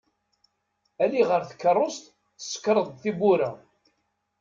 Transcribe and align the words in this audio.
Ali 1.03 1.21
ɣer 1.29 1.41
tkeṛṛust 1.45 2.03
tsekkreḍ-d 2.37 2.95
tiwwura. 3.01 3.51